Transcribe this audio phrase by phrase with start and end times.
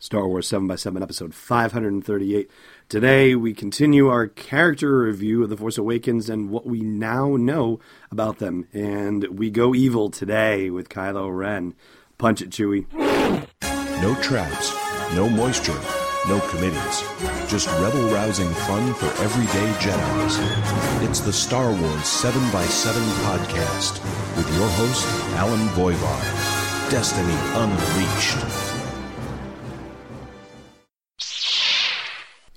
[0.00, 2.48] Star Wars 7x7, episode 538.
[2.88, 7.80] Today, we continue our character review of The Force Awakens and what we now know
[8.12, 8.68] about them.
[8.72, 11.74] And we go evil today with Kylo Ren.
[12.16, 12.86] Punch it, Chewie.
[14.00, 14.72] No traps,
[15.16, 15.80] no moisture,
[16.28, 17.02] no committees.
[17.50, 21.08] Just rebel rousing fun for everyday Jedi's.
[21.08, 24.04] It's the Star Wars 7x7 podcast
[24.36, 26.90] with your host, Allen Voivod.
[26.90, 28.67] Destiny Unleashed.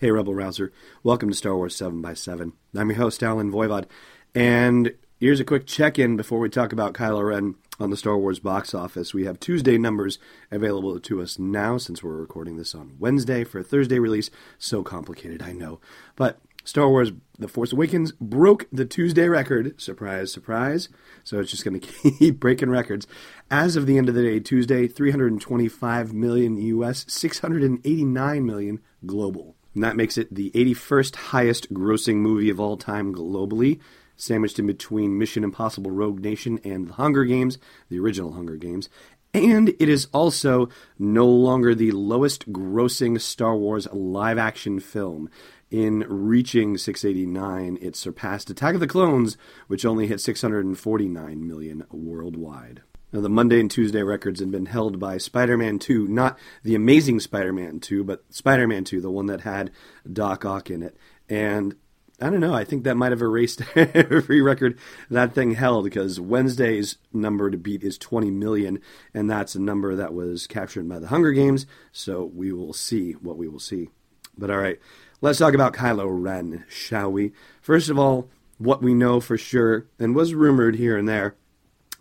[0.01, 0.71] Hey, Rebel Rouser.
[1.03, 3.85] Welcome to Star Wars 7 by 7 I'm your host, Allen Voivod.
[4.33, 8.17] And here's a quick check in before we talk about Kylo Ren on the Star
[8.17, 9.13] Wars box office.
[9.13, 10.17] We have Tuesday numbers
[10.49, 14.31] available to us now since we're recording this on Wednesday for a Thursday release.
[14.57, 15.79] So complicated, I know.
[16.15, 19.79] But Star Wars The Force Awakens broke the Tuesday record.
[19.79, 20.89] Surprise, surprise.
[21.23, 23.05] So it's just going to keep breaking records.
[23.51, 29.57] As of the end of the day, Tuesday, 325 million US, 689 million global.
[29.73, 33.79] And that makes it the 81st highest grossing movie of all time globally,
[34.15, 37.57] sandwiched in between Mission Impossible Rogue Nation and The Hunger Games,
[37.89, 38.89] the original Hunger Games.
[39.33, 40.67] And it is also
[40.99, 45.29] no longer the lowest grossing Star Wars live action film.
[45.69, 52.81] In reaching 689, it surpassed Attack of the Clones, which only hit 649 million worldwide.
[53.11, 56.75] Now, the Monday and Tuesday records had been held by Spider Man 2, not the
[56.75, 59.71] amazing Spider Man 2, but Spider Man 2, the one that had
[60.11, 60.95] Doc Ock in it.
[61.27, 61.75] And
[62.21, 64.77] I don't know, I think that might have erased every record
[65.09, 68.79] that thing held because Wednesday's number to beat is 20 million,
[69.13, 73.13] and that's a number that was captured by the Hunger Games, so we will see
[73.13, 73.89] what we will see.
[74.37, 74.79] But all right,
[75.19, 77.33] let's talk about Kylo Ren, shall we?
[77.59, 78.29] First of all,
[78.59, 81.35] what we know for sure, and was rumored here and there,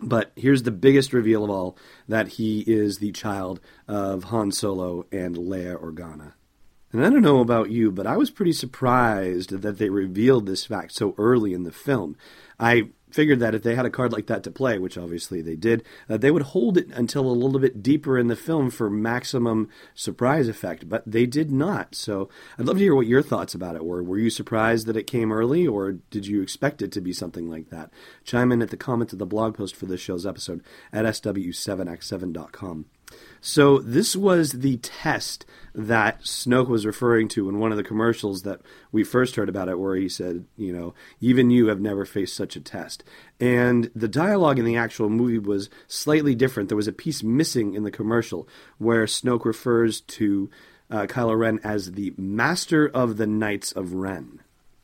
[0.01, 5.05] but here's the biggest reveal of all that he is the child of Han Solo
[5.11, 6.33] and Leia Organa.
[6.93, 10.65] And I don't know about you, but I was pretty surprised that they revealed this
[10.65, 12.17] fact so early in the film.
[12.59, 15.55] I figured that if they had a card like that to play, which obviously they
[15.55, 18.89] did, uh, they would hold it until a little bit deeper in the film for
[18.89, 20.87] maximum surprise effect.
[20.89, 21.95] But they did not.
[21.95, 24.03] So I'd love to hear what your thoughts about it were.
[24.03, 27.49] Were you surprised that it came early, or did you expect it to be something
[27.49, 27.91] like that?
[28.23, 32.85] Chime in at the comment of the blog post for this show's episode at sw7x7.com.
[33.39, 38.43] So this was the test that Snoke was referring to in one of the commercials
[38.43, 38.61] that
[38.91, 42.35] we first heard about it, where he said, you know, even you have never faced
[42.35, 43.03] such a test.
[43.39, 46.69] And the dialogue in the actual movie was slightly different.
[46.69, 50.49] There was a piece missing in the commercial where Snoke refers to
[50.89, 54.41] uh, Kylo Ren as the Master of the Knights of Ren.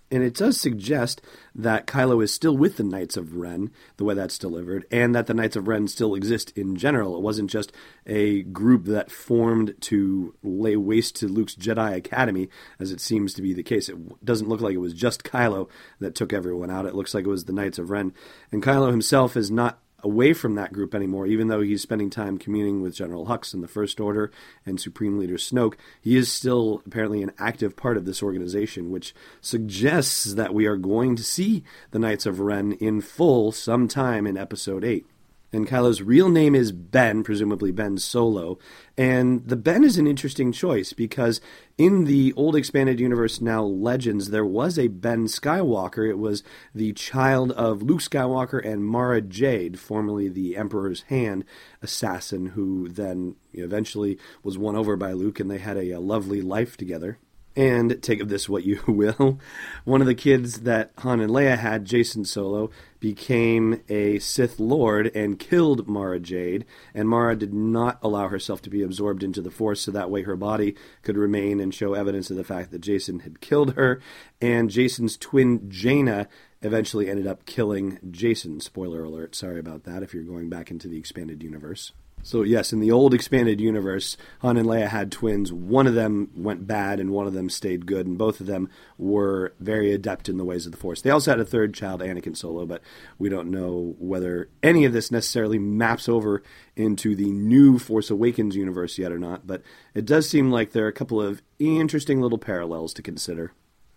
[0.09, 1.21] And it does suggest
[1.53, 5.27] that Kylo is still with the Knights of Ren, the way that's delivered, and that
[5.27, 7.17] the Knights of Ren still exist in general.
[7.17, 7.73] It wasn't just
[8.05, 12.47] a group that formed to lay waste to Luke's Jedi Academy,
[12.79, 13.89] as it seems to be the case.
[13.89, 15.67] It doesn't look like it was just Kylo
[15.99, 16.85] that took everyone out.
[16.85, 18.13] It looks like it was the Knights of Ren.
[18.51, 22.37] And Kylo himself is not away from that group anymore, even though he's spending time
[22.37, 24.31] communing with General Hux in the First Order
[24.65, 25.73] and Supreme Leader Snoke.
[25.99, 30.77] He is still apparently an active part of this organization, which suggests that we are
[30.77, 35.05] going to see the Knights of Ren in full sometime in Episode 8.
[35.53, 38.59] And Kylo's real name is Ben, presumably Ben Solo.
[38.97, 41.39] And the Ben is an interesting choice because
[41.77, 46.09] in the old expanded universe, now Legends, there was a Ben Skywalker.
[46.09, 46.43] It was
[46.75, 51.45] the child of Luke Skywalker and Mara Jade, formerly the Emperor's Hand
[51.81, 56.41] assassin, who then eventually was won over by Luke and they had a, a lovely
[56.41, 57.19] life together.
[57.57, 59.39] And take of this what you will.
[59.83, 62.69] One of the kids that Han and Leia had, Jacen Solo,
[62.99, 66.65] became a Sith Lord and killed Mara Jade.
[66.93, 70.21] And Mara did not allow herself to be absorbed into the Force, so that way
[70.21, 73.99] her body could remain and show evidence of the fact that Jacen had killed her.
[74.39, 76.27] And Jacen's twin, Jaina,
[76.61, 78.61] eventually ended up killing Jacen.
[78.61, 81.91] Spoiler alert, sorry about that if you're going back into the expanded universe.
[82.27, 85.53] So yes, in the old expanded universe, Han and Leia had twins.
[85.53, 88.69] One of them went bad, and one of them stayed good, and both of them
[88.97, 91.01] were very adept in the ways of the Force.
[91.01, 92.81] They also had a third child, Anakin Solo, but
[93.17, 96.43] we don't know whether any of this necessarily maps over
[96.75, 99.47] into the new Force Awakens universe yet or not.
[99.47, 99.61] But
[99.93, 103.53] it does seem like there are a couple of interesting little parallels to consider.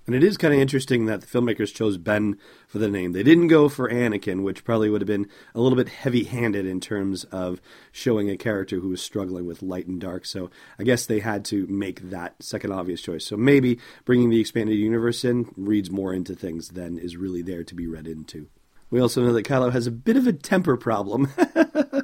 [0.07, 3.13] And it is kind of interesting that the filmmakers chose Ben for the name.
[3.13, 6.67] They didn't go for Anakin, which probably would have been a little bit heavy handed
[6.67, 7.61] in terms of
[7.93, 10.25] showing a character who was struggling with light and dark.
[10.25, 13.27] So I guess they had to make that second obvious choice.
[13.27, 17.63] So maybe bringing the expanded universe in reads more into things than is really there
[17.63, 18.49] to be read into.
[18.91, 21.29] We also know that Kylo has a bit of a temper problem.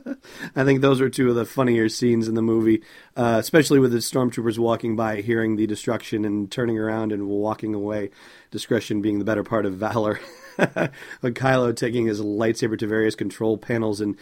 [0.55, 2.82] I think those are two of the funnier scenes in the movie,
[3.17, 7.75] uh, especially with the stormtroopers walking by, hearing the destruction and turning around and walking
[7.75, 8.11] away.
[8.50, 10.20] Discretion being the better part of valor.
[10.56, 10.93] but
[11.23, 14.17] Kylo taking his lightsaber to various control panels and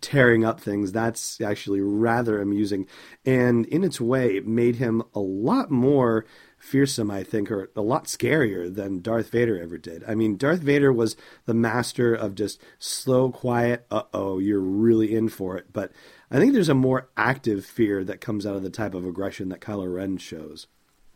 [0.00, 2.86] tearing up things, that's actually rather amusing.
[3.24, 6.26] And in its way, it made him a lot more
[6.58, 10.04] fearsome, I think, or a lot scarier than Darth Vader ever did.
[10.06, 11.16] I mean, Darth Vader was
[11.46, 15.72] the master of just slow, quiet, uh oh, you're really in for it.
[15.72, 15.92] But
[16.30, 19.48] I think there's a more active fear that comes out of the type of aggression
[19.48, 20.66] that Kylo Ren shows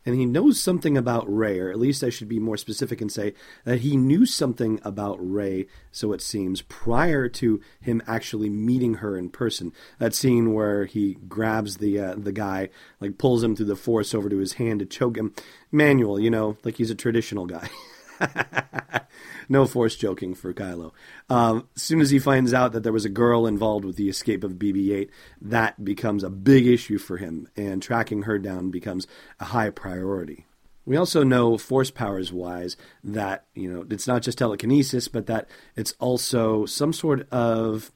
[0.04, 3.10] and he knows something about Rey, or at least I should be more specific and
[3.10, 3.34] say
[3.64, 9.16] that he knew something about Rey, so it seems, prior to him actually meeting her
[9.16, 9.72] in person.
[9.98, 12.70] That scene where he grabs the uh, the guy,
[13.00, 15.34] like pulls him through the force over to his hand to choke him.
[15.70, 17.68] Manual, you know, like he's a traditional guy.
[19.48, 20.92] no force joking for Kylo.
[21.28, 24.08] Um, as soon as he finds out that there was a girl involved with the
[24.08, 25.08] escape of BB-8,
[25.40, 29.06] that becomes a big issue for him, and tracking her down becomes
[29.40, 30.46] a high priority.
[30.84, 35.48] We also know force powers wise that you know it's not just telekinesis, but that
[35.76, 37.92] it's also some sort of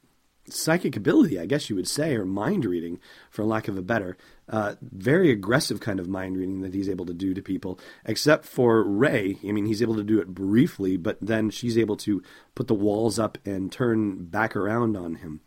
[0.48, 4.16] psychic ability, I guess you would say, or mind reading, for lack of a better,
[4.48, 7.78] uh, very aggressive kind of mind reading that he's able to do to people.
[8.04, 11.96] Except for Rey, I mean, he's able to do it briefly, but then she's able
[11.98, 12.22] to
[12.54, 15.40] put the walls up and turn back around on him.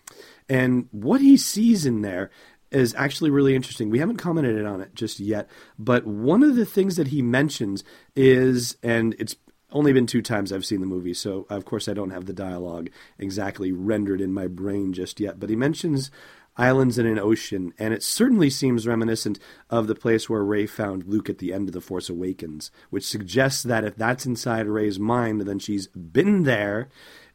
[0.48, 2.30] And what he sees in there
[2.72, 3.90] is actually really interesting.
[3.90, 7.84] We haven't commented on it just yet, but one of the things that he mentions
[8.16, 9.36] is, and it's
[9.72, 12.34] only been two times I've seen the movie, so of course I don't have the
[12.34, 15.40] dialogue exactly rendered in my brain just yet.
[15.40, 16.12] But he mentions
[16.60, 19.40] islands in an ocean, and it certainly seems reminiscent
[19.70, 23.06] of the place where Rey found Luke at the end of The Force Awakens, which
[23.06, 26.90] suggests that if that's inside Rey's mind, then she's been there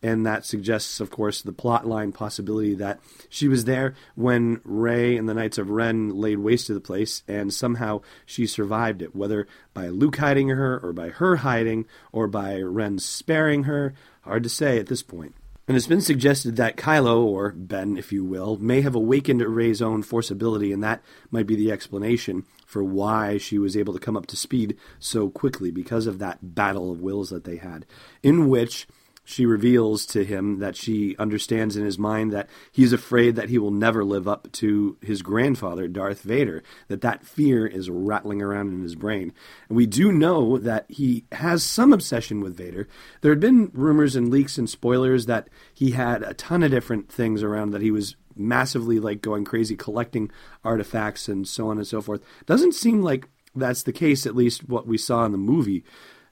[0.05, 3.01] and that suggests, of course, the plot line possibility that
[3.31, 7.23] she was there when Rey and the Knights of Ren laid waste to the place,
[7.27, 12.27] and somehow she survived it, whether by Luke hiding her, or by her hiding, or
[12.27, 13.95] by Ren sparing her.
[14.21, 15.35] Hard to say at this point.
[15.67, 19.81] And it's been suggested that Kylo, or Ben, if you will, may have awakened Rey's
[19.81, 24.01] own force ability, and that might be the explanation for why she was able to
[24.01, 27.87] come up to speed so quickly because of that battle of wills that they had,
[28.23, 28.87] in which
[29.25, 33.59] she reveals to him that she understands in his mind that he's afraid that he
[33.59, 38.73] will never live up to his grandfather, Darth Vader, that that fear is rattling around
[38.73, 39.33] in his brain.
[39.69, 42.87] And we do know that he has some obsession with Vader.
[43.23, 47.11] There had been rumors and leaks and spoilers that he had a ton of different
[47.11, 50.31] things around that he was massively like going crazy collecting
[50.65, 52.23] artifacts and so on and so forth.
[52.45, 55.85] Doesn't seem like that's the case, at least what we saw in the movie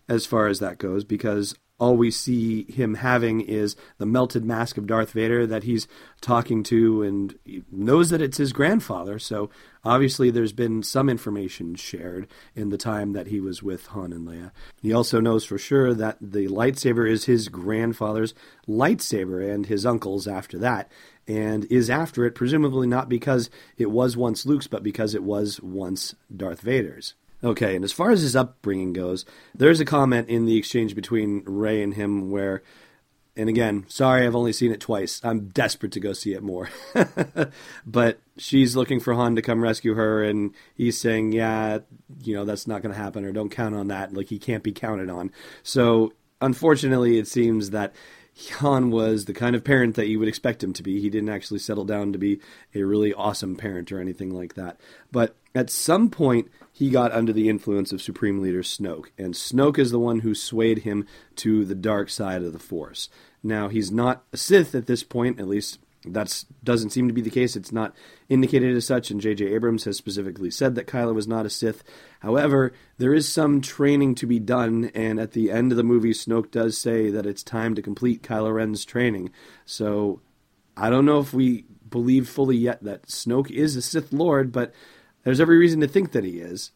[0.09, 4.79] as far as that goes, because all we see him having is the melted mask
[4.79, 5.89] of Darth Vader that he's
[6.21, 7.37] talking to and
[7.73, 9.19] knows that it's his grandfather.
[9.19, 9.51] So
[9.85, 14.29] obviously there's been some information shared in the time that he was with Han and
[14.29, 14.53] Leia.
[14.81, 18.33] He also knows for sure that the lightsaber is his grandfather's
[18.69, 20.89] lightsaber and his uncle's after that.
[21.27, 25.61] And is after it, presumably not because it was once Luke's, but because it was
[25.61, 27.15] once Darth Vader's.
[27.45, 31.43] Okay, and as far as his upbringing goes, there's a comment in the exchange between
[31.45, 32.63] Rey and him where,
[33.37, 35.21] and again, sorry, I've only seen it twice.
[35.25, 36.69] I'm desperate to go see it more.
[37.87, 41.79] but she's looking for Han to come rescue her, and he's saying, yeah,
[42.23, 44.15] you know, that's not going to happen, or don't count on that.
[44.15, 45.33] Like, he can't be counted on.
[45.65, 47.93] So, unfortunately, it seems that
[48.61, 51.01] Han was the kind of parent that you would expect him to be.
[51.01, 52.41] He didn't actually settle down to be
[52.75, 54.81] a really awesome parent or anything like that.
[55.11, 59.79] But at some point, he got under the influence of Supreme Leader Snoke, and Snoke
[59.79, 61.07] is the one who swayed him
[61.37, 63.09] to the dark side of the Force.
[63.43, 67.21] Now, he's not a Sith at this point, at least that doesn't seem to be
[67.21, 67.55] the case.
[67.55, 67.95] It's not
[68.29, 69.47] indicated as such, and J.J.
[69.47, 71.85] Abrams has specifically said that Kylo was not a Sith.
[72.21, 76.13] However, there is some training to be done, and at the end of the movie,
[76.13, 79.31] Snoke does say that it's time to complete Kylo Ren's training.
[79.65, 80.21] So
[80.77, 84.73] I don't know if we believe fully yet that Snoke is a Sith Lord, but
[85.25, 86.73] there's every reason to think that he is.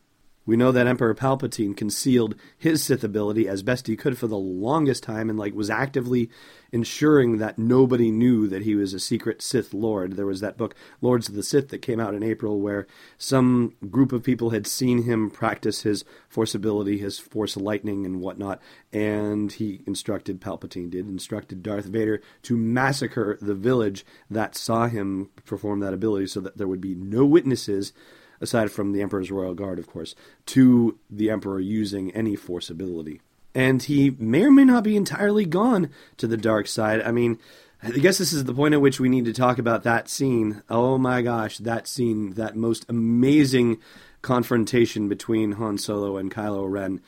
[0.47, 4.39] We know that Emperor Palpatine concealed his Sith ability as best he could for the
[4.39, 6.31] longest time and like was actively
[6.71, 10.13] ensuring that nobody knew that he was a secret Sith Lord.
[10.13, 12.87] There was that book Lords of the Sith that came out in April where
[13.19, 18.21] some group of people had seen him practice his force ability, his force lightning and
[18.21, 18.63] whatnot,
[18.93, 25.31] and he instructed Palpatine did instructed Darth Vader to massacre the village that saw him
[25.45, 27.93] perform that ability so that there would be no witnesses
[28.41, 30.15] aside from the Emperor's Royal Guard, of course,
[30.47, 33.21] to the Emperor using any force ability.
[33.55, 35.89] And he may or may not be entirely gone
[36.19, 37.01] to the dark side.
[37.01, 37.39] I mean,
[37.83, 40.63] I guess this is the point at which we need to talk about that scene.
[40.69, 43.79] Oh my gosh, that scene, that most amazing
[44.21, 47.01] confrontation between Han Solo and Kylo Ren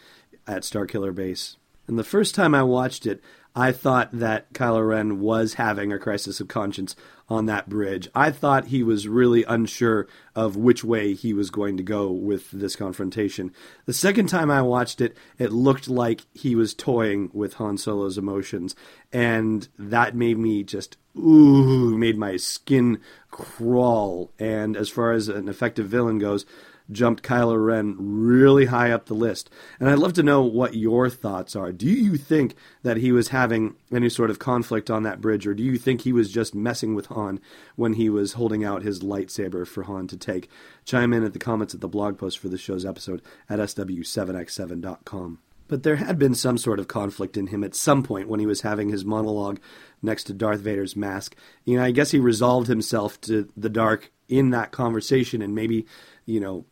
[0.46, 1.57] at Starkiller Base.
[1.88, 3.22] And the first time I watched it,
[3.56, 6.94] I thought that Kylo Ren was having a crisis of conscience
[7.28, 8.08] on that bridge.
[8.14, 12.50] I thought he was really unsure of which way he was going to go with
[12.52, 13.52] this confrontation.
[13.86, 18.16] The second time I watched it, it looked like he was toying with Han Solo's
[18.16, 18.76] emotions,
[19.12, 24.30] and that made me just ooh, made my skin crawl.
[24.38, 26.46] And as far as an effective villain goes,
[26.90, 29.50] jumped Kylo Ren really high up the list.
[29.78, 31.72] And I'd love to know what your thoughts are.
[31.72, 35.54] Do you think that he was having any sort of conflict on that bridge, or
[35.54, 37.40] do you think he was just messing with Han
[37.76, 40.48] when he was holding out his lightsaber for Han to take?
[40.84, 45.38] Chime in at the comments at the blog post for the show's episode at sw7x7.com.
[45.68, 48.46] But there had been some sort of conflict in him at some point when he
[48.46, 49.60] was having his monologue
[50.00, 51.36] next to Darth Vader's mask.
[51.64, 55.86] You know, I guess he resolved himself to the dark in that conversation and maybe,
[56.24, 56.64] you know,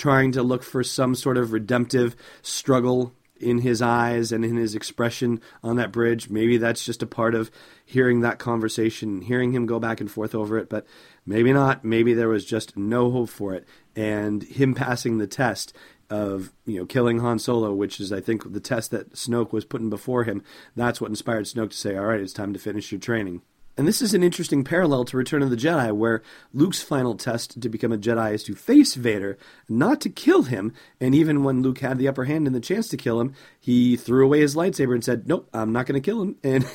[0.00, 4.74] trying to look for some sort of redemptive struggle in his eyes and in his
[4.74, 6.30] expression on that bridge.
[6.30, 7.50] Maybe that's just a part of
[7.84, 10.86] hearing that conversation, hearing him go back and forth over it, but
[11.26, 11.84] maybe not.
[11.84, 13.66] Maybe there was just no hope for it.
[13.94, 15.74] And him passing the test
[16.08, 19.64] of, you know, killing Han Solo, which is I think the test that Snoke was
[19.66, 20.42] putting before him,
[20.74, 23.42] that's what inspired Snoke to say, "All right, it's time to finish your training."
[23.76, 26.22] And this is an interesting parallel to Return of the Jedi, where
[26.52, 30.74] Luke's final test to become a Jedi is to face Vader, not to kill him.
[31.00, 33.96] And even when Luke had the upper hand and the chance to kill him, he
[33.96, 36.36] threw away his lightsaber and said, Nope, I'm not going to kill him.
[36.44, 36.66] And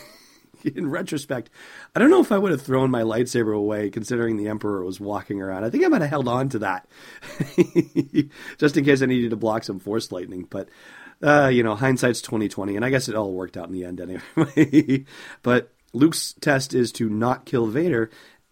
[0.76, 1.52] in retrospect,
[1.96, 5.00] I don't know if I would have thrown my lightsaber away considering the Emperor was
[5.00, 5.64] walking around.
[5.64, 6.88] I think I might have held on to that
[8.58, 10.48] just in case I needed to block some Force lightning.
[10.50, 10.70] But
[11.22, 13.86] uh, you know, hindsight's twenty twenty, and I guess it all worked out in the
[13.86, 15.06] end anyway.
[15.44, 18.10] but Luke's test is to not kill Vader,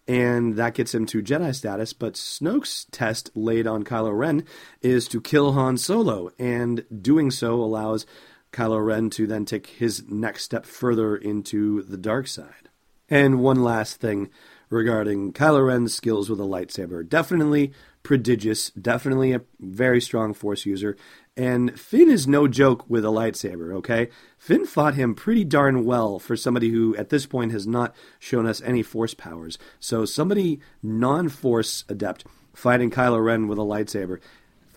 [0.08, 1.92] and that gets him to Jedi status.
[1.92, 4.44] But Snoke's test laid on Kylo Ren
[4.80, 8.06] is to kill Han Solo, and doing so allows
[8.52, 12.70] Kylo Ren to then take his next step further into the dark side.
[13.10, 14.30] And one last thing
[14.74, 17.08] regarding Kylo Ren's skills with a lightsaber.
[17.08, 20.96] Definitely prodigious, definitely a very strong Force user,
[21.36, 24.08] and Finn is no joke with a lightsaber, okay?
[24.38, 28.46] Finn fought him pretty darn well for somebody who, at this point, has not shown
[28.46, 29.58] us any force powers.
[29.80, 34.20] So, somebody non force adept fighting Kylo Ren with a lightsaber.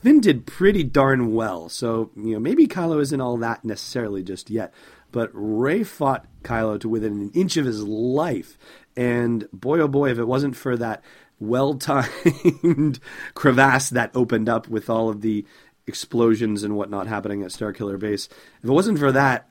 [0.01, 1.69] Finn did pretty darn well.
[1.69, 4.73] So, you know, maybe Kylo isn't all that necessarily just yet.
[5.11, 8.57] But Rey fought Kylo to within an inch of his life.
[8.97, 11.03] And boy, oh boy, if it wasn't for that
[11.39, 12.99] well timed
[13.35, 15.45] crevasse that opened up with all of the
[15.85, 18.27] explosions and whatnot happening at Starkiller Base.
[18.61, 19.47] If it wasn't for that,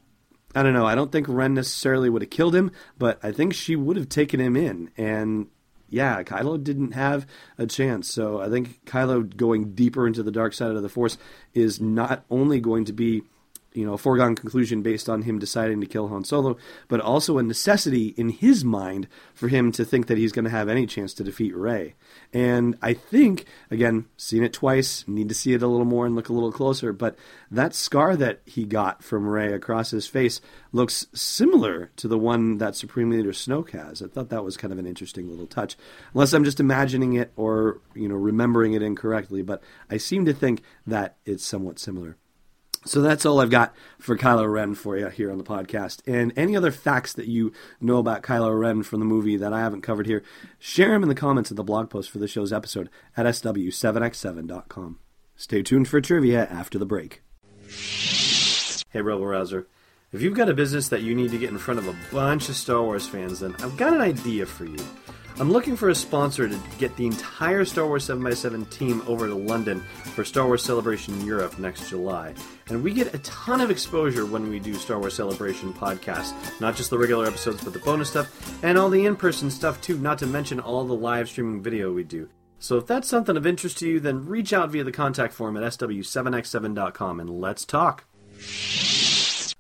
[0.55, 0.87] I don't know.
[0.87, 4.09] I don't think Ren necessarily would have killed him, but I think she would have
[4.09, 4.91] taken him in.
[4.97, 5.47] And
[5.89, 7.27] yeah, Kylo didn't have
[7.57, 8.11] a chance.
[8.11, 11.19] So I think Kylo going deeper into the dark side of the Force
[11.55, 13.23] is not only going to be
[13.77, 16.57] you know a foregone conclusion based on him deciding to kill Han Solo,
[16.89, 20.51] but also a necessity in his mind for him to think that he's going to
[20.51, 21.95] have any chance to defeat Rey.
[22.33, 26.17] And I think again, seen it twice, need to see it a little more and
[26.17, 27.17] look a little closer, but
[27.51, 30.41] that scar that he got from Rey across his face
[30.73, 34.03] looks similar to the one that Supreme Leader Snoke has.
[34.03, 35.77] I thought that was kind of an interesting little touch.
[36.15, 40.33] Unless I'm just imagining it or, you know, remembering it incorrectly, but I seem to
[40.33, 42.17] think that it's somewhat similar.
[42.87, 46.01] So that's all I've got for Kylo Ren for you here on the podcast.
[46.07, 49.59] And any other facts that you know about Kylo Ren from the movie that I
[49.61, 50.23] haven't covered here,
[50.59, 55.01] share them in the comments of the blog post for the show's episode at sw7x7.com.
[55.35, 57.23] Stay tuned for trivia after the break.
[58.91, 59.67] Hey, Rebel Rouser.
[60.13, 62.49] If you've got a business that you need to get in front of a bunch
[62.49, 64.79] of Star Wars fans, then I've got an idea for you.
[65.39, 69.35] I'm looking for a sponsor to get the entire Star Wars 7x7 team over to
[69.35, 69.81] London
[70.15, 72.33] for Star Wars Celebration Europe next July.
[72.69, 76.33] And we get a ton of exposure when we do Star Wars Celebration podcasts.
[76.59, 79.79] Not just the regular episodes, but the bonus stuff, and all the in person stuff
[79.83, 82.31] too, not to mention all the live streaming video we do.
[82.59, 85.59] So if that's something of interest to you, then reach out via the contact form
[85.59, 88.05] at sw7x7.com and let's talk.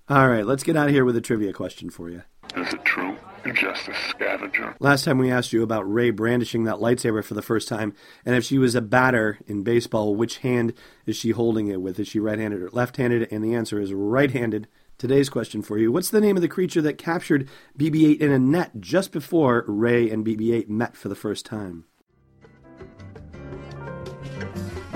[0.08, 2.22] All right, let's get out of here with a trivia question for you.
[2.56, 3.16] Is it true?
[3.44, 4.74] You're just a scavenger.
[4.80, 7.94] Last time we asked you about Rey brandishing that lightsaber for the first time,
[8.24, 10.72] and if she was a batter in baseball, which hand
[11.04, 12.00] is she holding it with?
[12.00, 13.28] Is she right handed or left handed?
[13.30, 14.68] And the answer is right handed.
[14.98, 17.48] Today's question for you What's the name of the creature that captured
[17.78, 21.44] BB 8 in a net just before Rey and BB 8 met for the first
[21.44, 21.84] time?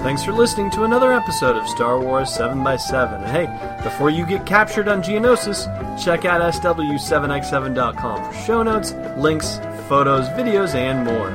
[0.03, 3.23] Thanks for listening to another episode of Star Wars 7x7.
[3.23, 5.67] And hey, before you get captured on Geonosis,
[6.03, 9.59] check out SW7x7.com for show notes, links,
[9.91, 11.29] photos, videos, and more.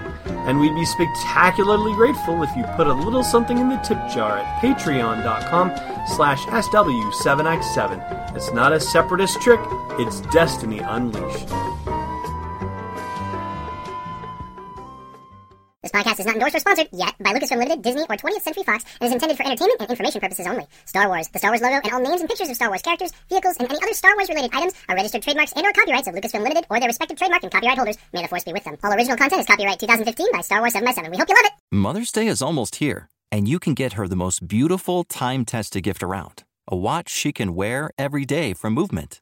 [0.48, 4.40] And we'd be spectacularly grateful if you put a little something in the tip jar
[4.40, 5.70] at patreon.com
[6.16, 8.36] slash SW7x7.
[8.36, 9.60] It's not a separatist trick,
[10.00, 11.65] it's Destiny Unleashed.
[15.96, 18.84] Podcast is not endorsed or sponsored yet by Lucasfilm Limited, Disney, or 20th Century Fox,
[19.00, 20.68] and is intended for entertainment and information purposes only.
[20.84, 23.14] Star Wars, the Star Wars logo, and all names and pictures of Star Wars characters,
[23.30, 26.44] vehicles, and any other Star Wars related items are registered trademarks and/or copyrights of Lucasfilm
[26.44, 27.98] Limited or their respective trademark and copyright holders.
[28.14, 28.78] May the force be with them.
[28.84, 31.12] All original content is copyright 2015 by Star Wars 7x7.
[31.12, 31.54] We hope you love it.
[31.72, 35.84] Mother's Day is almost here, and you can get her the most beautiful time tested
[35.84, 39.22] gift around a watch she can wear every day from Movement.